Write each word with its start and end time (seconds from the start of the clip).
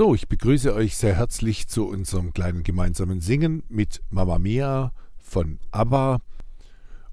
So, 0.00 0.14
ich 0.14 0.28
begrüße 0.28 0.74
euch 0.74 0.96
sehr 0.96 1.16
herzlich 1.16 1.68
zu 1.68 1.86
unserem 1.86 2.32
kleinen 2.32 2.62
gemeinsamen 2.62 3.20
Singen 3.20 3.64
mit 3.68 4.00
Mama 4.08 4.38
Mia 4.38 4.94
von 5.18 5.58
ABBA. 5.72 6.22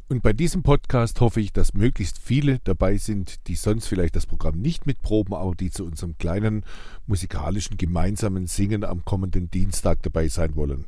Und 0.07 0.23
bei 0.23 0.31
diesem 0.31 0.63
Podcast 0.63 1.19
hoffe 1.19 1.41
ich, 1.41 1.51
dass 1.51 1.73
möglichst 1.73 2.17
viele 2.17 2.59
dabei 2.63 2.95
sind, 2.95 3.45
die 3.47 3.55
sonst 3.55 3.87
vielleicht 3.87 4.15
das 4.15 4.25
Programm 4.25 4.61
nicht 4.61 4.85
mitproben, 4.85 5.33
aber 5.33 5.53
die 5.53 5.69
zu 5.69 5.83
unserem 5.83 6.17
kleinen 6.17 6.63
musikalischen 7.07 7.75
gemeinsamen 7.75 8.47
Singen 8.47 8.85
am 8.85 9.03
kommenden 9.03 9.51
Dienstag 9.51 10.01
dabei 10.03 10.29
sein 10.29 10.55
wollen. 10.55 10.85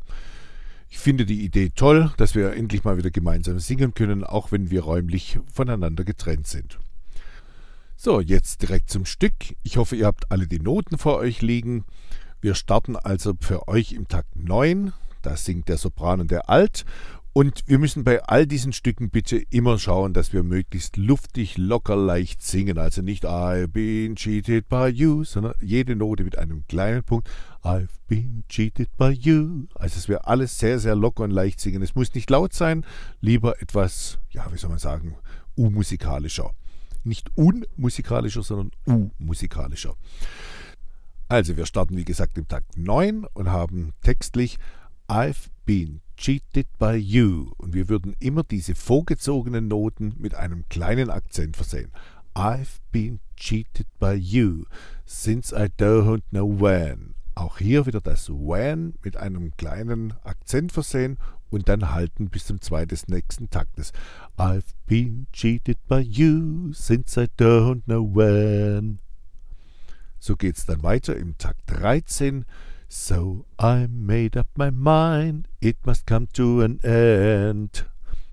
Ich 0.90 1.00
finde 1.00 1.26
die 1.26 1.44
Idee 1.44 1.70
toll, 1.76 2.14
dass 2.16 2.34
wir 2.34 2.54
endlich 2.54 2.86
mal 2.86 2.96
wieder 2.96 3.12
gemeinsam 3.12 3.60
singen 3.60 3.94
können, 3.94 4.24
auch 4.24 4.54
wenn 4.54 4.70
wir 4.70 4.84
räumlich 4.84 5.38
voneinander 5.52 6.06
getrennt 6.06 6.48
sind. 6.48 6.80
So, 8.02 8.22
jetzt 8.22 8.62
direkt 8.62 8.90
zum 8.90 9.04
Stück. 9.04 9.34
Ich 9.62 9.76
hoffe, 9.76 9.98
ihr 9.98 10.06
habt 10.06 10.32
alle 10.32 10.48
die 10.48 10.62
Noten 10.62 10.98
vor 10.98 11.18
euch 11.18 11.42
liegen. 11.42 11.84
Wir 12.40 12.56
starten 12.56 12.96
also 12.96 13.34
für 13.42 13.68
euch 13.68 13.92
im 13.92 14.07
Takt 14.07 14.38
9. 14.38 14.94
Da 15.21 15.36
singt 15.36 15.68
der 15.68 15.78
Sopran 15.78 16.21
und 16.21 16.32
der 16.32 16.50
Alt. 16.50 16.86
Und 17.34 17.62
wir 17.66 17.78
müssen 17.78 18.06
bei 18.06 18.24
all 18.24 18.48
diesen 18.48 18.71
Stücken 18.71 19.10
bitte 19.10 19.36
immer 19.50 19.78
schauen, 19.78 20.14
dass 20.14 20.32
wir 20.32 20.43
möglichst 20.43 20.96
luftig, 20.96 21.57
locker, 21.57 21.98
leicht 21.98 22.42
singen. 22.42 22.78
Also 22.78 23.02
nicht 23.02 23.26
I've 23.26 23.68
been 23.68 24.16
cheated 24.16 24.70
by 24.70 24.88
you, 24.88 25.26
sondern 25.26 25.56
jede 25.60 25.98
Note 25.98 26.24
mit 26.24 26.38
einem 26.38 26.66
kleinen 26.70 27.04
Punkt. 27.04 27.29
I've 27.64 27.90
been 28.07 28.46
cheated 28.48 28.96
by 28.96 29.10
you. 29.10 29.66
Also 29.76 29.96
dass 29.96 30.07
wir 30.07 30.26
alles 30.26 30.57
sehr, 30.57 30.79
sehr 30.79 30.96
locker 30.96 31.26
und 31.26 31.32
leicht 31.32 31.60
singen. 31.60 31.82
Es 31.82 31.96
muss 31.96 32.16
nicht 32.16 32.30
laut 32.30 32.54
sein, 32.54 32.86
lieber 33.20 33.62
etwas, 33.62 34.20
ja, 34.30 34.50
wie 34.54 34.58
soll 34.58 34.70
man 34.70 34.80
sagen, 34.80 35.18
u-musikalischer. 35.58 36.54
Nicht 37.03 37.30
unmusikalischer, 37.36 38.44
sondern 38.44 38.72
u-musikalischer. 38.88 39.95
Also 41.28 41.58
wir 41.58 41.66
starten 41.66 41.95
wie 41.95 42.06
gesagt 42.06 42.38
im 42.38 42.48
Takt 42.48 42.78
9 42.78 43.26
und 43.34 43.50
haben 43.50 43.94
textlich 44.02 44.58
I've 45.08 45.50
been 45.66 46.02
cheated 46.18 46.68
by 46.78 46.96
you. 46.96 47.52
Und 47.58 47.73
wir 47.73 47.90
würden 47.90 48.16
immer 48.20 48.44
diese 48.44 48.76
vorgezogenen 48.76 49.68
Noten 49.68 50.16
mit 50.18 50.36
einem 50.36 50.66
kleinen 50.70 51.10
Akzent 51.10 51.56
versehen. 51.56 51.92
I've 52.36 52.80
been 52.92 53.20
cheated 53.36 53.88
by 54.00 54.14
you 54.14 54.66
since 55.06 55.56
I 55.56 55.68
don't 55.80 56.23
know 56.32 56.60
when. 56.60 57.16
Auch 57.36 57.58
hier 57.58 57.86
wieder 57.86 58.02
das 58.02 58.30
when 58.30 58.95
mit 59.04 59.18
einem 59.18 59.56
kleinen 59.56 60.14
Akzent 60.23 60.72
versehen 60.72 61.18
und 61.50 61.69
dann 61.69 61.92
halten 61.92 62.30
bis 62.30 62.45
zum 62.45 62.61
Zwei 62.61 62.86
des 62.86 63.08
nächsten 63.08 63.50
Taktes. 63.50 63.92
I've 64.38 64.73
been 64.86 65.28
cheated 65.33 65.78
by 65.88 66.00
you 66.00 66.72
since 66.73 67.19
I 67.19 67.28
don't 67.38 67.83
know 67.83 68.03
when. 68.03 69.00
So 70.20 70.36
geht's 70.36 70.66
dann 70.66 70.83
weiter 70.83 71.16
im 71.16 71.38
Takt 71.38 71.61
13. 71.67 72.45
So 72.88 73.45
I 73.61 73.88
made 73.88 74.38
up 74.38 74.47
my 74.58 74.72
mind, 74.72 75.47
it 75.59 75.86
must 75.86 76.08
come 76.08 76.27
to 76.33 76.61
an 76.61 76.80
end. 76.80 77.86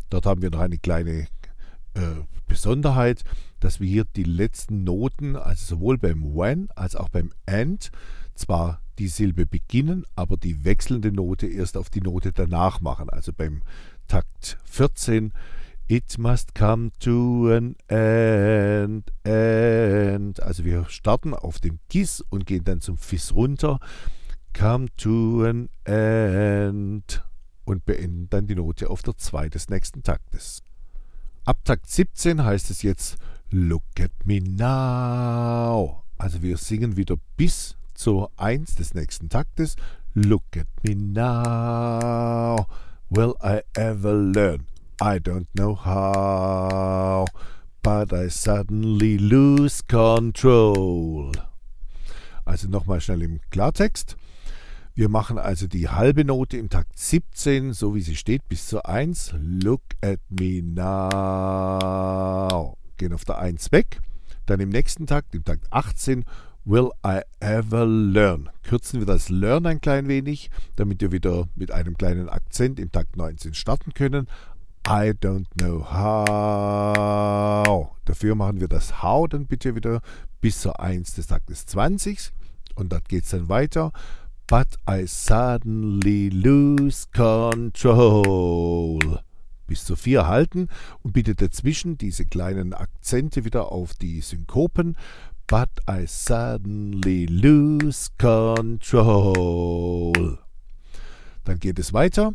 Dort 0.08 0.26
haben 0.26 0.42
wir 0.42 0.50
noch 0.50 0.60
eine 0.60 0.78
kleine 0.78 1.26
äh, 1.94 2.22
Besonderheit, 2.46 3.22
dass 3.60 3.80
wir 3.80 3.88
hier 3.88 4.04
die 4.04 4.24
letzten 4.24 4.84
Noten, 4.84 5.36
also 5.36 5.76
sowohl 5.76 5.98
beim 5.98 6.34
when 6.34 6.68
als 6.74 6.96
auch 6.96 7.08
beim 7.08 7.32
end, 7.44 7.90
zwar 8.34 8.80
die 8.98 9.08
Silbe 9.08 9.46
beginnen, 9.46 10.04
aber 10.14 10.36
die 10.36 10.64
wechselnde 10.64 11.12
Note 11.12 11.46
erst 11.46 11.76
auf 11.76 11.90
die 11.90 12.00
Note 12.00 12.32
danach 12.32 12.80
machen. 12.80 13.10
Also 13.10 13.32
beim 13.32 13.62
Takt 14.08 14.58
14 14.64 15.32
It 15.88 16.18
must 16.18 16.52
come 16.56 16.90
to 16.98 17.48
an 17.52 17.76
end, 17.86 19.12
end. 19.22 20.42
Also 20.42 20.64
wir 20.64 20.86
starten 20.88 21.32
auf 21.32 21.60
dem 21.60 21.78
Gis 21.88 22.24
und 22.28 22.44
gehen 22.44 22.64
dann 22.64 22.80
zum 22.80 22.98
Fis 22.98 23.32
runter. 23.32 23.78
Come 24.52 24.88
to 24.96 25.44
an 25.44 25.68
end 25.84 27.24
und 27.64 27.84
beenden 27.84 28.28
dann 28.30 28.48
die 28.48 28.56
Note 28.56 28.90
auf 28.90 29.02
der 29.02 29.16
2 29.16 29.48
des 29.48 29.68
nächsten 29.68 30.02
Taktes. 30.02 30.64
Ab 31.44 31.64
Takt 31.64 31.88
17 31.88 32.42
heißt 32.42 32.70
es 32.70 32.82
jetzt 32.82 33.16
Look 33.50 33.84
at 34.00 34.10
me 34.24 34.40
now. 34.40 36.02
Also 36.18 36.42
wir 36.42 36.56
singen 36.56 36.96
wieder 36.96 37.14
bis 37.36 37.76
zur 37.96 38.30
1 38.36 38.76
des 38.76 38.94
nächsten 38.94 39.28
Taktes. 39.28 39.76
Look 40.14 40.56
at 40.56 40.66
me 40.82 40.94
now. 40.94 42.66
Will 43.10 43.34
I 43.42 43.60
ever 43.74 44.14
learn? 44.14 44.66
I 45.00 45.18
don't 45.18 45.48
know 45.54 45.74
how. 45.74 47.26
But 47.82 48.12
I 48.12 48.28
suddenly 48.28 49.18
lose 49.18 49.82
control. 49.86 51.32
Also 52.44 52.68
nochmal 52.68 53.00
schnell 53.00 53.22
im 53.22 53.40
Klartext. 53.50 54.16
Wir 54.94 55.08
machen 55.10 55.38
also 55.38 55.66
die 55.66 55.88
halbe 55.90 56.24
Note 56.24 56.56
im 56.56 56.70
Takt 56.70 56.98
17, 56.98 57.74
so 57.74 57.94
wie 57.94 58.00
sie 58.00 58.16
steht, 58.16 58.48
bis 58.48 58.66
zur 58.66 58.88
1. 58.88 59.34
Look 59.38 59.82
at 60.00 60.20
me 60.30 60.62
now. 60.62 61.98
Gehen 62.96 63.12
auf 63.12 63.26
der 63.26 63.36
1 63.38 63.72
weg. 63.72 64.00
Dann 64.46 64.60
im 64.60 64.70
nächsten 64.70 65.06
Takt, 65.06 65.34
im 65.34 65.44
Takt 65.44 65.66
18, 65.70 66.24
Will 66.68 66.90
I 67.04 67.20
ever 67.38 67.86
learn? 67.86 68.50
Kürzen 68.64 68.98
wir 68.98 69.06
das 69.06 69.28
Learn 69.28 69.66
ein 69.66 69.80
klein 69.80 70.08
wenig, 70.08 70.50
damit 70.74 71.00
wir 71.00 71.12
wieder 71.12 71.46
mit 71.54 71.70
einem 71.70 71.96
kleinen 71.96 72.28
Akzent 72.28 72.80
im 72.80 72.90
Takt 72.90 73.16
19 73.16 73.54
starten 73.54 73.94
können. 73.94 74.26
I 74.84 75.12
don't 75.12 75.46
know 75.60 75.88
how. 75.88 77.90
Dafür 78.04 78.34
machen 78.34 78.58
wir 78.58 78.66
das 78.66 79.00
How 79.00 79.28
dann 79.28 79.46
bitte 79.46 79.76
wieder 79.76 80.00
bis 80.40 80.60
zur 80.60 80.80
1 80.80 81.14
des 81.14 81.28
Taktes 81.28 81.66
20 81.66 82.32
und 82.74 82.92
dort 82.92 83.08
geht 83.08 83.22
es 83.22 83.30
dann 83.30 83.48
weiter. 83.48 83.92
But 84.48 84.76
I 84.90 85.06
suddenly 85.06 86.30
lose 86.30 87.06
control. 87.14 89.20
Bis 89.68 89.84
zur 89.84 89.96
4 89.96 90.26
halten 90.26 90.68
und 91.04 91.12
bitte 91.12 91.36
dazwischen 91.36 91.96
diese 91.96 92.24
kleinen 92.24 92.74
Akzente 92.74 93.44
wieder 93.44 93.70
auf 93.70 93.94
die 93.94 94.20
Synkopen 94.20 94.96
but 95.46 95.68
I 95.86 96.06
suddenly 96.06 97.26
lose 97.26 98.10
control. 98.18 100.12
Dann 101.44 101.58
geht 101.58 101.78
es 101.78 101.92
weiter. 101.92 102.34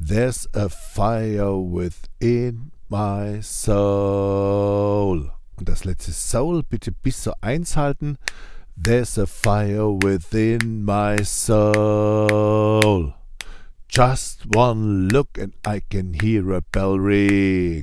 There's 0.00 0.48
a 0.54 0.68
fire 0.68 1.56
within 1.56 2.72
my 2.88 3.40
soul. 3.42 5.30
Und 5.56 5.68
das 5.68 5.84
letzte 5.84 6.12
Soul 6.12 6.62
bitte 6.62 6.92
bis 6.92 7.22
zur 7.22 7.34
1 7.42 7.76
halten. 7.76 8.16
There's 8.76 9.18
a 9.18 9.26
fire 9.26 9.90
within 10.02 10.84
my 10.84 11.24
soul. 11.24 13.14
Just 13.88 14.46
one 14.54 15.08
look 15.08 15.38
and 15.38 15.54
I 15.66 15.80
can 15.80 16.14
hear 16.14 16.52
a 16.52 16.60
bell 16.60 16.98
ring. 16.98 17.82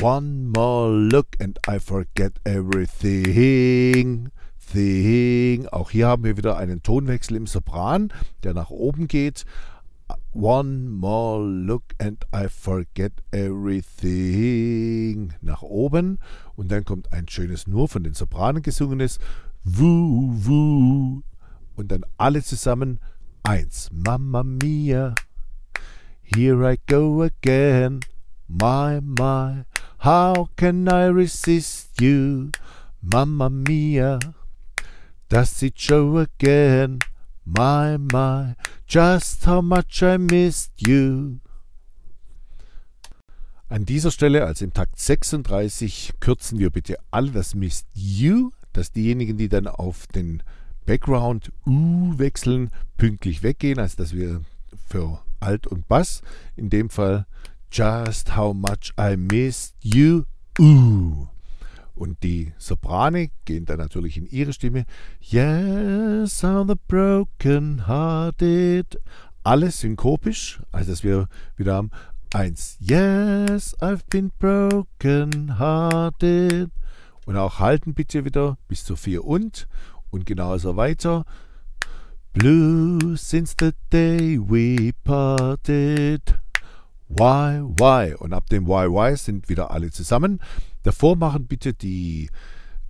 One 0.00 0.52
more 0.54 0.90
look 0.90 1.26
and 1.40 1.58
I 1.66 1.80
forget 1.80 2.32
everything. 2.44 4.30
Thing. 4.72 5.66
Auch 5.68 5.90
hier 5.90 6.06
haben 6.06 6.22
wir 6.22 6.36
wieder 6.36 6.56
einen 6.56 6.82
Tonwechsel 6.82 7.36
im 7.36 7.46
Sopran, 7.46 8.12
der 8.44 8.54
nach 8.54 8.70
oben 8.70 9.08
geht. 9.08 9.44
One 10.32 10.88
more 10.88 11.44
look 11.44 11.82
and 11.98 12.24
I 12.32 12.48
forget 12.48 13.12
everything. 13.32 13.72
Nach 15.40 15.62
oben. 15.62 16.18
Und 16.54 16.70
dann 16.70 16.84
kommt 16.84 17.12
ein 17.12 17.28
schönes 17.28 17.66
nur 17.66 17.88
von 17.88 18.04
den 18.04 18.14
Sopranen 18.14 18.62
gesungenes 18.62 19.18
Woo, 19.64 20.32
woo. 20.32 21.22
Und 21.74 21.90
dann 21.90 22.04
alle 22.18 22.44
zusammen. 22.44 23.00
Eins. 23.42 23.90
Mamma 23.92 24.44
mia. 24.44 25.16
Here 26.22 26.72
I 26.72 26.78
go 26.86 27.22
again. 27.22 27.98
My, 28.46 29.00
my. 29.00 29.64
How 30.02 30.48
can 30.54 30.88
I 30.88 31.06
resist 31.06 32.00
you, 32.00 32.52
Mamma 33.02 33.50
Mia? 33.50 34.20
Does 35.28 35.60
it 35.64 35.76
show 35.76 36.18
again? 36.18 37.00
My, 37.44 37.96
my, 37.96 38.54
just 38.86 39.44
how 39.44 39.60
much 39.60 40.00
I 40.04 40.16
missed 40.16 40.70
you. 40.86 41.40
An 43.68 43.86
dieser 43.86 44.12
Stelle, 44.12 44.46
also 44.46 44.64
im 44.64 44.72
Takt 44.72 45.00
36, 45.00 46.12
kürzen 46.20 46.60
wir 46.60 46.70
bitte 46.70 46.96
alle 47.10 47.32
das 47.32 47.56
Missed 47.56 47.88
You, 47.92 48.52
dass 48.72 48.92
diejenigen, 48.92 49.36
die 49.36 49.48
dann 49.48 49.66
auf 49.66 50.06
den 50.06 50.44
Background 50.86 51.50
U 51.66 52.16
wechseln, 52.18 52.70
pünktlich 52.98 53.42
weggehen, 53.42 53.80
also 53.80 53.96
dass 53.96 54.12
wir 54.12 54.42
für 54.88 55.20
Alt 55.40 55.66
und 55.66 55.88
Bass 55.88 56.22
in 56.54 56.70
dem 56.70 56.88
Fall 56.88 57.26
Just 57.70 58.36
how 58.36 58.52
much 58.54 58.92
I 58.98 59.16
missed 59.16 59.74
you. 59.82 60.24
Ooh. 60.58 61.28
Und 61.94 62.22
die 62.22 62.52
Soprane 62.58 63.30
gehen 63.44 63.64
dann 63.64 63.78
natürlich 63.78 64.16
in 64.16 64.26
ihre 64.26 64.52
Stimme. 64.52 64.84
Yes, 65.20 66.44
I'm 66.44 66.68
the 66.68 66.76
broken 66.86 67.86
hearted. 67.86 68.98
Alles 69.42 69.80
synkopisch, 69.80 70.60
also 70.70 70.92
dass 70.92 71.02
wir 71.02 71.28
wieder 71.56 71.74
haben. 71.74 71.90
Eins. 72.32 72.76
Yes, 72.80 73.76
I've 73.80 74.02
been 74.10 74.30
broken 74.38 75.58
hearted. 75.58 76.70
Und 77.26 77.36
auch 77.36 77.58
halten 77.58 77.94
bitte 77.94 78.24
wieder 78.24 78.58
bis 78.68 78.84
zu 78.84 78.96
vier 78.96 79.24
und. 79.24 79.66
Und 80.10 80.24
genauso 80.24 80.76
weiter. 80.76 81.24
Blue 82.32 83.16
since 83.16 83.54
the 83.58 83.72
day 83.90 84.38
we 84.38 84.92
parted. 85.04 86.38
Why? 87.08 88.14
Und 88.14 88.32
ab 88.32 88.48
dem 88.50 88.66
why 88.66 89.16
sind 89.16 89.48
wieder 89.48 89.70
alle 89.70 89.90
zusammen. 89.90 90.40
Davor 90.82 91.16
machen 91.16 91.46
bitte 91.46 91.72
die 91.72 92.28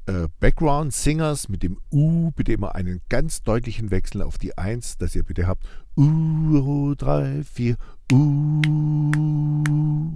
äh, 0.07 0.29
Background 0.41 0.93
Singers 0.93 1.49
mit 1.49 1.63
dem 1.63 1.79
U, 1.93 2.31
bitte 2.33 2.53
immer 2.53 2.75
einen 2.75 3.01
ganz 3.09 3.43
deutlichen 3.43 3.91
Wechsel 3.91 4.23
auf 4.23 4.39
die 4.39 4.57
1, 4.57 4.99
dass 4.99 5.15
ihr 5.15 5.23
bitte 5.23 5.47
habt 5.47 5.67
U, 5.97 6.95
3, 6.95 7.45
4, 7.45 7.77
U, 8.13 8.61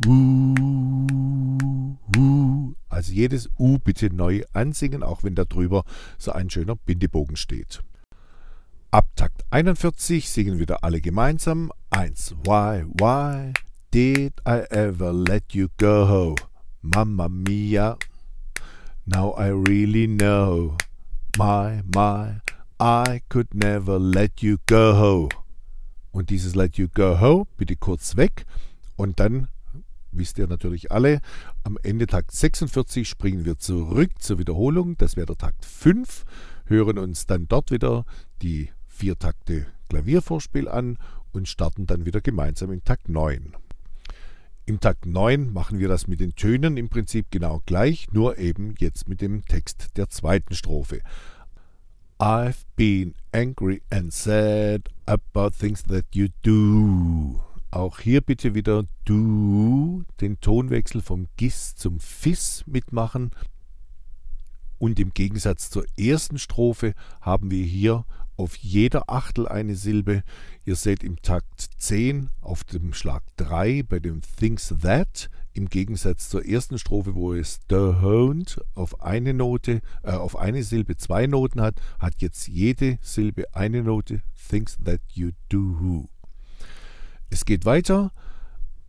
U, 0.06 0.26
U. 2.16 2.74
Also 2.88 3.12
jedes 3.12 3.48
U 3.58 3.78
bitte 3.78 4.12
neu 4.14 4.42
ansingen, 4.52 5.02
auch 5.02 5.22
wenn 5.22 5.34
da 5.34 5.44
drüber 5.44 5.84
so 6.18 6.32
ein 6.32 6.50
schöner 6.50 6.76
Bindebogen 6.76 7.36
steht. 7.36 7.82
Ab 8.90 9.08
Takt 9.16 9.44
41 9.50 10.28
singen 10.28 10.58
wieder 10.58 10.84
alle 10.84 11.00
gemeinsam. 11.00 11.72
1. 11.90 12.34
Why, 12.44 12.84
why 12.98 13.52
did 13.92 14.32
I 14.46 14.64
ever 14.70 15.12
let 15.12 15.54
you 15.54 15.68
go? 15.76 16.34
Mamma 16.80 17.28
mia. 17.28 17.98
Now 19.06 19.32
I 19.32 19.48
really 19.48 20.06
know. 20.06 20.78
My, 21.38 21.82
my, 21.94 22.40
I 22.80 23.20
could 23.28 23.54
never 23.54 23.98
let 23.98 24.42
you 24.42 24.58
go. 24.66 25.28
Und 26.10 26.30
dieses 26.30 26.54
Let 26.54 26.78
you 26.78 26.88
go 26.88 27.46
bitte 27.58 27.76
kurz 27.76 28.16
weg. 28.16 28.46
Und 28.96 29.20
dann, 29.20 29.48
wisst 30.10 30.38
ihr 30.38 30.46
natürlich 30.46 30.90
alle, 30.90 31.20
am 31.62 31.76
Ende 31.82 32.06
Takt 32.06 32.32
46 32.32 33.06
springen 33.06 33.44
wir 33.44 33.58
zurück 33.58 34.10
zur 34.20 34.38
Wiederholung. 34.38 34.96
Das 34.96 35.16
wäre 35.16 35.26
der 35.26 35.36
Takt 35.36 35.66
5. 35.66 36.24
Hören 36.64 36.98
uns 36.98 37.26
dann 37.26 37.46
dort 37.46 37.70
wieder 37.70 38.06
die 38.40 38.70
vier 38.86 39.18
Takte 39.18 39.66
Klaviervorspiel 39.90 40.68
an 40.68 40.96
und 41.32 41.46
starten 41.46 41.86
dann 41.86 42.06
wieder 42.06 42.22
gemeinsam 42.22 42.72
in 42.72 42.84
Takt 42.84 43.10
9. 43.10 43.54
Im 44.72 44.80
Takt 44.80 45.04
9 45.04 45.52
machen 45.52 45.80
wir 45.80 45.88
das 45.88 46.06
mit 46.06 46.20
den 46.20 46.34
Tönen 46.34 46.78
im 46.78 46.88
Prinzip 46.88 47.26
genau 47.30 47.60
gleich, 47.66 48.10
nur 48.10 48.38
eben 48.38 48.74
jetzt 48.78 49.06
mit 49.06 49.20
dem 49.20 49.44
Text 49.44 49.98
der 49.98 50.08
zweiten 50.08 50.54
Strophe. 50.54 51.02
I've 52.18 52.64
been 52.74 53.12
angry 53.32 53.82
and 53.90 54.14
sad 54.14 54.88
about 55.04 55.50
things 55.50 55.82
that 55.82 56.06
you 56.14 56.28
do. 56.40 57.44
Auch 57.70 57.98
hier 57.98 58.22
bitte 58.22 58.54
wieder 58.54 58.84
du, 59.04 60.04
den 60.22 60.40
Tonwechsel 60.40 61.02
vom 61.02 61.28
Gis 61.36 61.76
zum 61.76 62.00
Fis 62.00 62.64
mitmachen. 62.66 63.32
Und 64.78 64.98
im 64.98 65.12
Gegensatz 65.12 65.68
zur 65.68 65.84
ersten 65.98 66.38
Strophe 66.38 66.94
haben 67.20 67.50
wir 67.50 67.66
hier 67.66 68.06
auf 68.42 68.56
jeder 68.56 69.08
Achtel 69.08 69.46
eine 69.46 69.76
Silbe. 69.76 70.24
Ihr 70.64 70.74
seht 70.74 71.04
im 71.04 71.22
Takt 71.22 71.70
10 71.78 72.28
auf 72.40 72.64
dem 72.64 72.92
Schlag 72.92 73.22
3 73.36 73.84
bei 73.84 74.00
dem 74.00 74.20
Things 74.36 74.74
That 74.82 75.30
im 75.54 75.68
Gegensatz 75.68 76.28
zur 76.28 76.44
ersten 76.44 76.78
Strophe, 76.78 77.14
wo 77.14 77.34
es 77.34 77.60
the 77.68 77.76
Hound 77.76 78.60
auf 78.74 79.00
eine 79.00 79.32
Note, 79.32 79.80
äh, 80.02 80.10
auf 80.10 80.36
eine 80.36 80.64
Silbe 80.64 80.96
zwei 80.96 81.26
Noten 81.26 81.60
hat, 81.60 81.80
hat 81.98 82.14
jetzt 82.18 82.48
jede 82.48 82.98
Silbe 83.00 83.44
eine 83.54 83.82
Note. 83.82 84.22
Things 84.48 84.76
that 84.84 85.00
you 85.12 85.30
do. 85.48 86.08
Es 87.30 87.44
geht 87.44 87.64
weiter. 87.64 88.10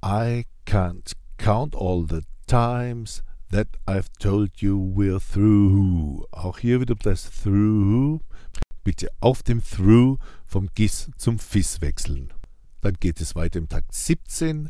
I 0.03 0.45
can't 0.65 1.13
count 1.37 1.75
all 1.75 2.07
the 2.09 2.21
times 2.47 3.23
that 3.51 3.67
I've 3.85 4.09
told 4.19 4.61
you 4.61 4.77
we're 4.95 5.19
through. 5.19 6.25
Auch 6.31 6.57
hier 6.57 6.81
wieder 6.81 6.95
das 6.95 7.29
through 7.29 8.21
bitte 8.83 9.09
auf 9.19 9.43
dem 9.43 9.63
Through 9.63 10.17
vom 10.45 10.69
Gis 10.75 11.09
zum 11.17 11.39
Fis 11.39 11.81
wechseln. 11.81 12.33
Dann 12.81 12.95
geht 12.99 13.21
es 13.21 13.35
weiter 13.35 13.59
im 13.59 13.69
Takt 13.69 13.93
17. 13.93 14.69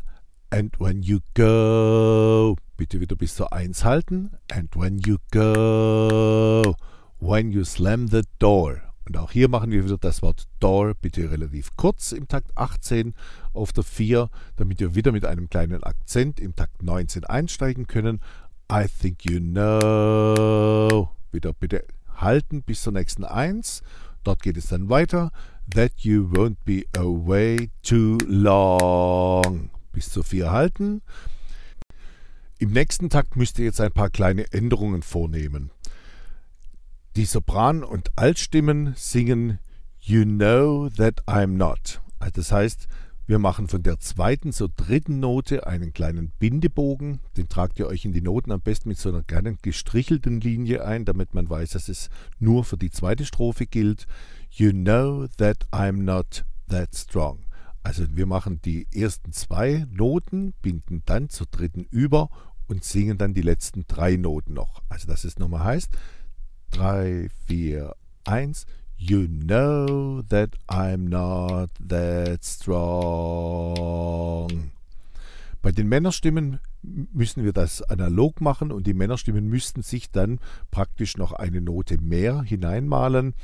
And 0.50 0.78
when 0.78 1.02
you 1.02 1.18
go, 1.34 2.56
bitte 2.76 3.00
wieder 3.00 3.16
bis 3.16 3.34
zur 3.34 3.52
1 3.52 3.84
halten. 3.84 4.30
And 4.50 4.74
when 4.76 4.98
you 4.98 5.16
go, 5.32 6.76
when 7.18 7.50
you 7.50 7.64
slam 7.64 8.06
the 8.08 8.22
door. 8.38 8.80
Und 9.06 9.18
auch 9.18 9.32
hier 9.32 9.48
machen 9.48 9.70
wir 9.70 9.84
wieder 9.84 9.98
das 9.98 10.22
Wort 10.22 10.44
door, 10.60 10.94
bitte 10.94 11.30
relativ 11.30 11.76
kurz 11.76 12.12
im 12.12 12.26
Takt 12.26 12.56
18 12.56 13.14
auf 13.52 13.72
der 13.72 13.84
4, 13.84 14.30
damit 14.56 14.80
wir 14.80 14.94
wieder 14.94 15.12
mit 15.12 15.26
einem 15.26 15.50
kleinen 15.50 15.82
Akzent 15.82 16.40
im 16.40 16.54
Takt 16.54 16.82
19 16.82 17.24
einsteigen 17.24 17.86
können. 17.86 18.20
I 18.72 18.86
think 19.00 19.24
you 19.24 19.40
know. 19.40 21.10
Wieder 21.32 21.52
bitte 21.52 21.84
halten 22.16 22.62
bis 22.62 22.82
zur 22.82 22.92
nächsten 22.92 23.24
1 23.24 23.82
Dort 24.24 24.42
geht 24.42 24.56
es 24.56 24.68
dann 24.68 24.88
weiter. 24.88 25.30
That 25.72 25.92
you 25.98 26.30
won't 26.32 26.56
be 26.64 26.84
away 26.96 27.70
too 27.82 28.18
long. 28.26 29.70
Bis 29.92 30.10
zu 30.10 30.22
vier 30.22 30.50
halten. 30.50 31.02
Im 32.58 32.72
nächsten 32.72 33.10
Takt 33.10 33.36
müsst 33.36 33.58
ihr 33.58 33.66
jetzt 33.66 33.80
ein 33.80 33.92
paar 33.92 34.10
kleine 34.10 34.50
Änderungen 34.52 35.02
vornehmen. 35.02 35.70
Die 37.16 37.26
Sopran- 37.26 37.84
und 37.84 38.10
Altstimmen 38.16 38.94
singen 38.96 39.58
You 40.00 40.24
know 40.24 40.88
that 40.90 41.22
I'm 41.26 41.56
not. 41.56 42.00
Also 42.18 42.32
das 42.36 42.52
heißt, 42.52 42.88
wir 43.26 43.38
machen 43.38 43.68
von 43.68 43.82
der 43.82 43.98
zweiten 44.00 44.52
zur 44.52 44.68
dritten 44.68 45.18
Note 45.18 45.66
einen 45.66 45.94
kleinen 45.94 46.30
Bindebogen. 46.38 47.20
Den 47.36 47.48
tragt 47.48 47.78
ihr 47.78 47.86
euch 47.86 48.04
in 48.04 48.12
die 48.12 48.20
Noten 48.20 48.52
am 48.52 48.60
besten 48.60 48.90
mit 48.90 48.98
so 48.98 49.08
einer 49.08 49.22
kleinen 49.22 49.58
gestrichelten 49.62 50.40
Linie 50.40 50.84
ein, 50.84 51.06
damit 51.06 51.32
man 51.32 51.48
weiß, 51.48 51.70
dass 51.70 51.88
es 51.88 52.10
nur 52.38 52.64
für 52.64 52.76
die 52.76 52.90
zweite 52.90 53.24
Strophe 53.24 53.66
gilt. 53.66 54.06
You 54.50 54.72
know 54.72 55.26
that 55.38 55.66
I'm 55.72 56.02
not 56.02 56.44
that 56.68 56.94
strong. 56.94 57.46
Also 57.82 58.04
wir 58.10 58.26
machen 58.26 58.60
die 58.62 58.86
ersten 58.94 59.32
zwei 59.32 59.86
Noten, 59.90 60.52
binden 60.60 61.02
dann 61.06 61.30
zur 61.30 61.46
dritten 61.46 61.84
über 61.90 62.28
und 62.66 62.84
singen 62.84 63.16
dann 63.16 63.32
die 63.32 63.42
letzten 63.42 63.86
drei 63.86 64.16
Noten 64.16 64.52
noch. 64.52 64.82
Also 64.88 65.06
dass 65.06 65.24
es 65.24 65.38
nochmal 65.38 65.64
heißt 65.64 65.90
3, 66.72 67.28
4, 67.46 67.94
1. 68.24 68.66
You 69.06 69.28
know 69.28 70.22
that 70.30 70.56
I'm 70.66 71.10
not 71.10 71.68
that 71.86 72.42
strong. 72.42 72.70
Bei 75.60 75.72
den 75.72 75.88
Männerstimmen 75.88 76.58
müssen 76.82 77.44
wir 77.44 77.52
das 77.52 77.82
analog 77.82 78.40
machen 78.40 78.72
und 78.72 78.86
die 78.86 78.94
Männerstimmen 78.94 79.46
müssten 79.46 79.82
sich 79.82 80.10
dann 80.10 80.38
praktisch 80.70 81.18
noch 81.18 81.32
eine 81.32 81.60
Note 81.60 82.00
mehr 82.00 82.40
hineinmalen. 82.44 83.34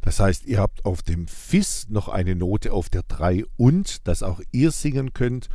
Das 0.00 0.18
heißt, 0.18 0.46
ihr 0.46 0.58
habt 0.58 0.84
auf 0.84 1.02
dem 1.02 1.28
Fis 1.28 1.86
noch 1.88 2.08
eine 2.08 2.34
Note 2.34 2.72
auf 2.72 2.90
der 2.90 3.04
3 3.06 3.44
und, 3.56 4.08
dass 4.08 4.24
auch 4.24 4.40
ihr 4.50 4.72
singen 4.72 5.12
könnt. 5.12 5.48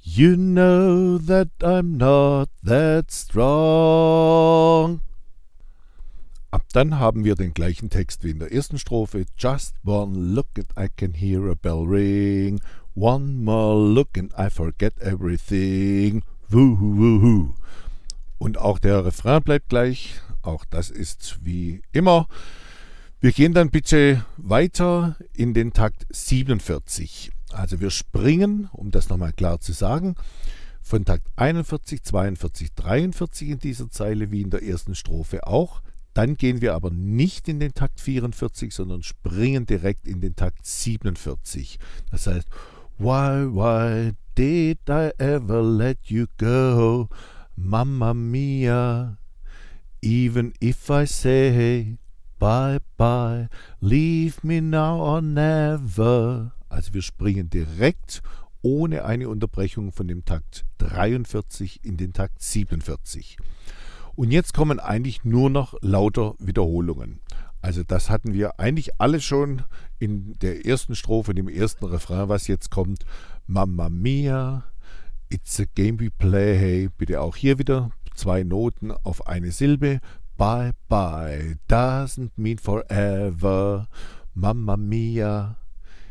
You 0.00 0.34
know 0.34 1.18
that 1.18 1.50
I'm 1.60 1.98
not 1.98 2.48
that 2.64 3.12
strong. 3.12 5.02
Dann 6.72 6.98
haben 6.98 7.24
wir 7.24 7.34
den 7.34 7.52
gleichen 7.52 7.90
Text 7.90 8.24
wie 8.24 8.30
in 8.30 8.38
der 8.38 8.50
ersten 8.50 8.78
Strophe. 8.78 9.26
Just 9.36 9.74
one 9.84 10.18
look 10.18 10.46
and 10.56 10.68
I 10.78 10.88
can 10.88 11.12
hear 11.12 11.50
a 11.50 11.54
bell 11.54 11.84
ring. 11.86 12.60
One 12.94 13.34
more 13.44 13.92
look 13.92 14.16
and 14.16 14.32
I 14.38 14.48
forget 14.48 14.98
everything. 14.98 16.22
Woohoo, 16.48 16.96
woohoo. 16.96 17.54
Und 18.38 18.56
auch 18.56 18.78
der 18.78 19.04
Refrain 19.04 19.42
bleibt 19.42 19.68
gleich. 19.68 20.14
Auch 20.40 20.64
das 20.64 20.88
ist 20.88 21.44
wie 21.44 21.82
immer. 21.92 22.26
Wir 23.20 23.32
gehen 23.32 23.52
dann 23.52 23.70
bitte 23.70 24.24
weiter 24.38 25.16
in 25.34 25.52
den 25.52 25.74
Takt 25.74 26.06
47. 26.10 27.30
Also 27.52 27.80
wir 27.80 27.90
springen, 27.90 28.70
um 28.72 28.90
das 28.90 29.10
nochmal 29.10 29.34
klar 29.34 29.60
zu 29.60 29.72
sagen, 29.72 30.14
von 30.80 31.04
Takt 31.04 31.28
41, 31.36 32.02
42, 32.02 32.72
43 32.72 33.50
in 33.50 33.58
dieser 33.58 33.90
Zeile 33.90 34.30
wie 34.30 34.40
in 34.40 34.50
der 34.50 34.62
ersten 34.62 34.94
Strophe 34.94 35.46
auch 35.46 35.82
dann 36.14 36.36
gehen 36.36 36.60
wir 36.60 36.74
aber 36.74 36.90
nicht 36.90 37.48
in 37.48 37.60
den 37.60 37.74
Takt 37.74 38.00
44, 38.00 38.72
sondern 38.72 39.02
springen 39.02 39.66
direkt 39.66 40.06
in 40.06 40.20
den 40.20 40.36
Takt 40.36 40.66
47. 40.66 41.78
Das 42.10 42.26
heißt, 42.26 42.48
Why, 42.98 43.46
why 43.46 44.14
did 44.36 44.78
I 44.88 45.10
ever 45.18 45.62
let 45.62 45.98
you 46.04 46.26
go? 46.38 47.08
Mamma 47.56 48.14
mia, 48.14 49.18
even 50.00 50.52
if 50.60 50.88
I 50.88 51.06
say 51.06 51.98
bye 52.38 52.80
bye, 52.96 53.48
leave 53.80 54.44
me 54.44 54.60
now 54.60 55.00
or 55.00 55.22
never. 55.22 56.52
Also 56.68 56.94
wir 56.94 57.02
springen 57.02 57.50
direkt 57.50 58.22
ohne 58.62 59.04
eine 59.04 59.28
Unterbrechung 59.28 59.90
von 59.90 60.06
dem 60.06 60.24
Takt 60.24 60.64
43 60.78 61.84
in 61.84 61.96
den 61.96 62.12
Takt 62.12 62.40
47. 62.40 63.36
Und 64.14 64.30
jetzt 64.30 64.54
kommen 64.54 64.78
eigentlich 64.78 65.24
nur 65.24 65.50
noch 65.50 65.74
lauter 65.80 66.34
Wiederholungen. 66.38 67.20
Also 67.60 67.82
das 67.84 68.10
hatten 68.10 68.34
wir 68.34 68.58
eigentlich 68.58 69.00
alle 69.00 69.20
schon 69.20 69.62
in 69.98 70.36
der 70.40 70.66
ersten 70.66 70.96
Strophe, 70.96 71.32
dem 71.32 71.48
ersten 71.48 71.84
Refrain, 71.84 72.28
was 72.28 72.48
jetzt 72.48 72.70
kommt. 72.70 73.04
Mamma 73.46 73.88
mia, 73.88 74.64
it's 75.28 75.60
a 75.60 75.64
game 75.74 76.00
we 76.00 76.10
play. 76.10 76.88
Bitte 76.98 77.20
auch 77.20 77.36
hier 77.36 77.58
wieder 77.58 77.90
zwei 78.14 78.42
Noten 78.42 78.90
auf 78.90 79.26
eine 79.26 79.52
Silbe. 79.52 80.00
Bye 80.36 80.72
bye 80.88 81.56
doesn't 81.68 82.32
mean 82.36 82.58
forever. 82.58 83.86
Mamma 84.34 84.76
mia, 84.76 85.56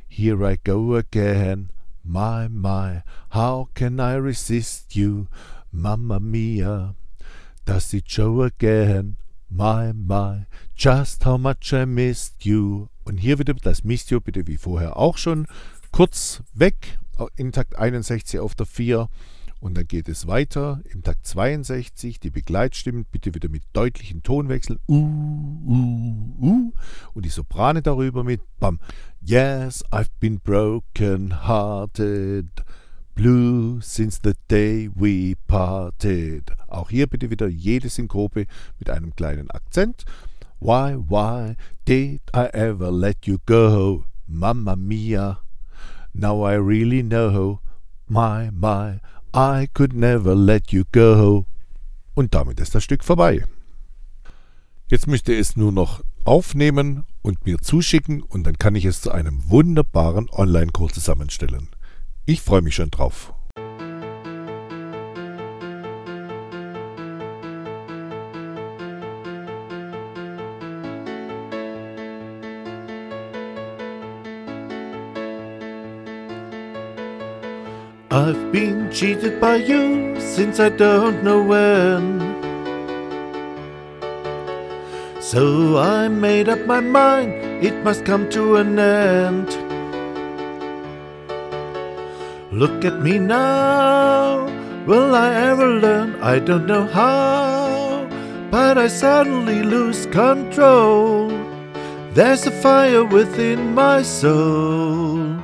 here 0.07 0.43
I 0.43 0.57
go 0.63 0.95
again. 0.95 1.69
My, 2.03 2.47
my, 2.47 3.03
how 3.29 3.67
can 3.73 3.99
I 3.99 4.15
resist 4.15 4.95
you? 4.95 5.27
Mamma 5.71 6.19
mia, 6.19 6.95
does 7.71 7.93
it 7.93 8.11
show 8.11 8.41
again? 8.41 9.15
My, 9.49 9.93
my, 9.93 10.45
just 10.75 11.23
how 11.23 11.37
much 11.37 11.71
I 11.71 11.85
missed 11.85 12.45
you. 12.45 12.89
Und 13.05 13.17
hier 13.17 13.39
wieder 13.39 13.53
das 13.53 13.85
Missed 13.85 14.11
you, 14.11 14.19
bitte 14.19 14.45
wie 14.45 14.57
vorher 14.57 14.97
auch 14.97 15.17
schon. 15.17 15.47
Kurz 15.93 16.43
weg, 16.53 16.99
in 17.37 17.53
Takt 17.53 17.77
61 17.77 18.41
auf 18.41 18.55
der 18.55 18.65
4. 18.65 19.07
Und 19.61 19.77
dann 19.77 19.87
geht 19.87 20.09
es 20.09 20.27
weiter 20.27 20.81
im 20.91 21.01
Takt 21.01 21.25
62, 21.25 22.19
die 22.19 22.29
Begleitstimmen 22.29 23.05
bitte 23.09 23.33
wieder 23.33 23.47
mit 23.47 23.63
deutlichen 23.71 24.21
Tonwechseln. 24.21 24.79
Uh, 24.89 24.95
uh, 25.65 26.45
uh. 26.45 26.73
Und 27.13 27.23
die 27.23 27.29
Soprane 27.29 27.81
darüber 27.81 28.25
mit 28.25 28.41
Bam. 28.59 28.79
Yes, 29.21 29.85
I've 29.91 30.09
been 30.19 30.41
broken 30.41 31.47
hearted. 31.47 32.49
Blue 33.15 33.79
since 33.81 34.19
the 34.23 34.33
day 34.47 34.89
we 34.95 35.35
parted. 35.47 36.51
Auch 36.67 36.89
hier 36.89 37.07
bitte 37.07 37.29
wieder 37.29 37.47
jede 37.47 37.89
Synkope 37.89 38.47
mit 38.79 38.89
einem 38.89 39.15
kleinen 39.15 39.49
Akzent. 39.51 40.05
Why, 40.59 40.95
why 40.95 41.55
did 41.85 42.21
I 42.33 42.47
ever 42.53 42.91
let 42.91 43.25
you 43.25 43.37
go? 43.45 44.05
Mamma 44.27 44.75
mia. 44.75 45.39
Now 46.13 46.47
I 46.47 46.55
really 46.55 47.03
know. 47.03 47.59
My, 48.07 48.49
my, 48.51 48.99
I 49.33 49.67
could 49.73 49.93
never 49.93 50.35
let 50.35 50.71
you 50.71 50.83
go. 50.91 51.45
Und 52.13 52.33
damit 52.35 52.59
ist 52.59 52.75
das 52.75 52.83
Stück 52.83 53.03
vorbei. 53.03 53.45
Jetzt 54.87 55.07
müsst 55.07 55.29
es 55.29 55.55
nur 55.55 55.71
noch 55.71 56.03
aufnehmen 56.25 57.05
und 57.21 57.45
mir 57.45 57.57
zuschicken 57.59 58.21
und 58.21 58.43
dann 58.45 58.57
kann 58.57 58.75
ich 58.75 58.85
es 58.85 59.01
zu 59.01 59.11
einem 59.11 59.49
wunderbaren 59.49 60.29
Online-Kurs 60.29 60.93
zusammenstellen. 60.93 61.69
Ich 62.31 62.39
freue 62.39 62.61
mich 62.61 62.75
schon 62.75 62.89
drauf. 62.89 63.33
I've 78.09 78.51
been 78.53 78.89
cheated 78.91 79.41
by 79.41 79.57
you 79.57 80.17
since 80.17 80.61
I 80.61 80.69
don't 80.69 81.21
know 81.25 81.43
when. 81.43 82.21
So 85.19 85.77
I 85.77 86.07
made 86.07 86.47
up 86.47 86.65
my 86.65 86.79
mind 86.79 87.33
it 87.61 87.83
must 87.83 88.05
come 88.05 88.29
to 88.29 88.55
an 88.55 88.79
end. 88.79 89.70
Look 92.51 92.83
at 92.83 92.99
me 92.99 93.17
now, 93.17 94.43
will 94.85 95.15
I 95.15 95.33
ever 95.33 95.67
learn? 95.67 96.21
I 96.21 96.37
don't 96.37 96.65
know 96.65 96.85
how, 96.85 98.05
but 98.51 98.77
I 98.77 98.87
suddenly 98.87 99.63
lose 99.63 100.05
control. 100.07 101.29
There's 102.13 102.45
a 102.45 102.51
fire 102.51 103.05
within 103.05 103.73
my 103.73 104.01
soul. 104.01 105.39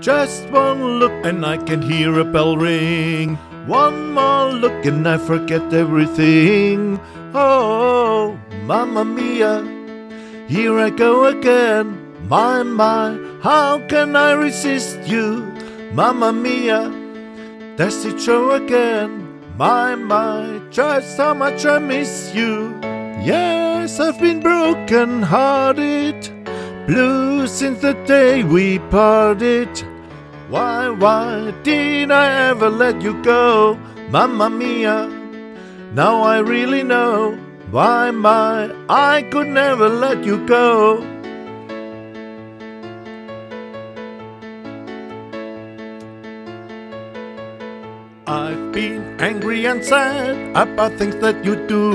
Just 0.00 0.48
one 0.48 0.82
look 1.00 1.12
and 1.22 1.44
I 1.44 1.58
can 1.58 1.82
hear 1.82 2.18
a 2.18 2.24
bell 2.24 2.56
ring. 2.56 3.36
One 3.66 4.14
more 4.14 4.52
look 4.52 4.86
and 4.86 5.06
I 5.06 5.18
forget 5.18 5.74
everything. 5.74 6.98
Oh, 7.34 8.38
mamma 8.64 9.04
mia, 9.04 9.60
here 10.48 10.78
I 10.78 10.88
go 10.88 11.26
again. 11.26 11.98
My, 12.26 12.62
my, 12.62 13.18
how 13.42 13.86
can 13.86 14.16
I 14.16 14.32
resist 14.32 14.98
you? 15.06 15.51
Mamma 15.94 16.32
mia, 16.32 16.90
does 17.76 18.06
it 18.06 18.18
show 18.18 18.52
again? 18.52 19.28
My, 19.58 19.94
my, 19.94 20.58
just 20.70 21.18
how 21.18 21.34
much 21.34 21.66
I 21.66 21.78
miss 21.78 22.32
you. 22.34 22.74
Yes, 23.20 24.00
I've 24.00 24.18
been 24.18 24.40
broken 24.40 25.20
hearted, 25.20 26.16
blue 26.86 27.46
since 27.46 27.82
the 27.82 27.92
day 28.06 28.42
we 28.42 28.78
parted. 28.88 29.68
Why, 30.48 30.88
why 30.88 31.52
did 31.62 32.10
I 32.10 32.48
ever 32.48 32.70
let 32.70 33.02
you 33.02 33.22
go? 33.22 33.78
Mamma 34.08 34.48
mia, 34.48 35.08
now 35.92 36.22
I 36.22 36.38
really 36.38 36.82
know 36.82 37.36
why 37.70 38.10
my 38.10 38.74
I 38.88 39.24
could 39.30 39.48
never 39.48 39.90
let 39.90 40.24
you 40.24 40.46
go. 40.46 41.11
Angry 48.82 49.66
and 49.66 49.84
sad 49.84 50.36
about 50.56 50.92
things 50.98 51.14
that 51.16 51.44
you 51.44 51.54
do. 51.68 51.92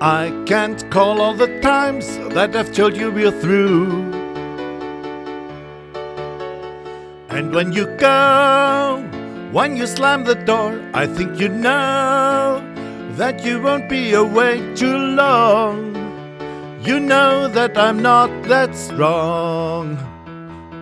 I 0.00 0.32
can't 0.46 0.90
call 0.90 1.20
all 1.20 1.34
the 1.34 1.60
times 1.60 2.18
that 2.34 2.56
I've 2.56 2.72
told 2.72 2.96
you 2.96 3.12
we're 3.12 3.30
through. 3.30 4.10
And 7.28 7.54
when 7.54 7.72
you 7.72 7.86
go, 7.98 9.08
when 9.52 9.76
you 9.76 9.86
slam 9.86 10.24
the 10.24 10.34
door, 10.34 10.82
I 10.92 11.06
think 11.06 11.38
you 11.38 11.48
know 11.48 12.60
that 13.16 13.44
you 13.44 13.62
won't 13.62 13.88
be 13.88 14.14
away 14.14 14.74
too 14.74 14.96
long. 14.96 15.94
You 16.82 16.98
know 16.98 17.46
that 17.46 17.78
I'm 17.78 18.02
not 18.02 18.30
that 18.44 18.74
strong. 18.74 20.09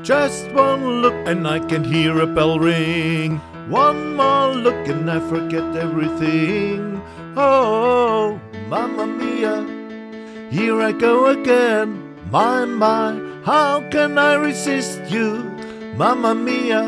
Just 0.08 0.50
one 0.52 1.02
look 1.02 1.28
and 1.28 1.46
I 1.46 1.58
can 1.58 1.84
hear 1.84 2.22
a 2.22 2.26
bell 2.26 2.58
ring. 2.58 3.36
One 3.68 4.16
more 4.16 4.54
look 4.54 4.88
and 4.88 5.10
I 5.10 5.20
forget 5.20 5.76
everything. 5.76 7.02
Oh, 7.36 8.40
mamma 8.70 9.06
mia, 9.06 9.56
here 10.50 10.80
I 10.80 10.92
go 10.92 11.26
again. 11.26 12.16
My, 12.30 12.64
my, 12.64 13.20
how 13.44 13.86
can 13.90 14.16
I 14.16 14.36
resist 14.36 14.98
you? 15.10 15.44
Mamma 15.96 16.34
mia, 16.34 16.84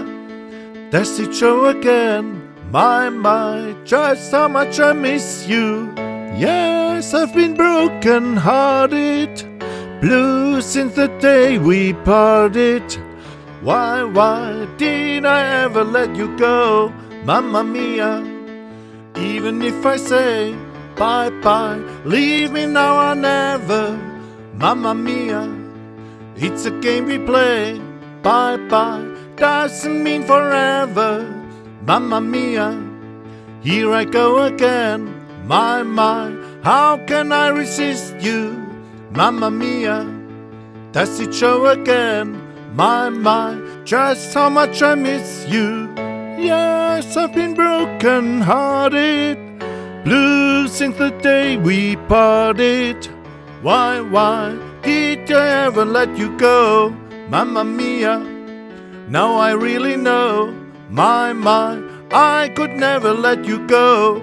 does 0.88 1.20
it 1.20 1.34
show 1.34 1.66
again? 1.66 2.40
My, 2.70 3.10
my, 3.10 3.76
just 3.84 4.32
how 4.32 4.48
much 4.48 4.80
I 4.80 4.94
miss 4.94 5.46
you. 5.46 5.92
Yes, 6.40 7.12
I've 7.12 7.34
been 7.34 7.52
broken 7.52 8.38
hearted, 8.38 9.44
blue 10.00 10.62
since 10.62 10.94
the 10.94 11.08
day 11.20 11.58
we 11.58 11.92
parted. 11.92 13.09
Why, 13.60 14.04
why 14.04 14.66
did 14.76 15.26
I 15.26 15.64
ever 15.64 15.84
let 15.84 16.16
you 16.16 16.36
go? 16.36 16.92
Mamma 17.24 17.62
mia, 17.62 18.24
even 19.16 19.60
if 19.62 19.84
I 19.84 19.96
say 19.96 20.56
bye 20.96 21.30
bye, 21.42 21.80
leave 22.04 22.52
me 22.52 22.66
now 22.66 23.10
or 23.10 23.14
never. 23.14 23.98
Mamma 24.54 24.94
mia, 24.94 25.48
it's 26.36 26.64
a 26.64 26.70
game 26.70 27.06
we 27.06 27.18
play. 27.18 27.80
Bye 28.22 28.56
bye 28.68 29.10
doesn't 29.40 30.02
mean 30.02 30.22
forever. 30.22 31.24
Mamma 31.86 32.20
mia, 32.20 32.78
here 33.62 33.92
I 33.92 34.04
go 34.04 34.42
again. 34.42 35.08
My, 35.46 35.82
my, 35.82 36.30
how 36.62 36.98
can 37.06 37.32
I 37.32 37.48
resist 37.48 38.14
you? 38.20 38.52
Mamma 39.12 39.50
mia, 39.50 40.06
does 40.92 41.18
it 41.20 41.34
show 41.34 41.66
again? 41.66 42.39
My, 42.72 43.08
my, 43.08 43.60
just 43.84 44.32
how 44.32 44.48
much 44.48 44.80
I 44.80 44.94
miss 44.94 45.44
you. 45.48 45.92
Yes, 46.38 47.16
I've 47.16 47.34
been 47.34 47.54
broken 47.54 48.40
hearted, 48.40 49.36
blue 50.04 50.68
since 50.68 50.96
the 50.96 51.10
day 51.10 51.56
we 51.56 51.96
parted. 51.96 53.04
Why, 53.62 54.00
why 54.00 54.56
did 54.82 55.30
I 55.32 55.66
ever 55.66 55.84
let 55.84 56.16
you 56.16 56.36
go? 56.38 56.90
Mamma 57.28 57.64
mia, 57.64 58.18
now 59.08 59.34
I 59.34 59.50
really 59.50 59.96
know. 59.96 60.54
My, 60.88 61.32
my, 61.32 61.82
I 62.12 62.50
could 62.56 62.70
never 62.70 63.12
let 63.12 63.44
you 63.44 63.66
go. 63.66 64.22